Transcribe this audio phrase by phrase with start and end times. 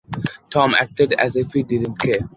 [0.49, 2.27] Tom acted as if he didn't care.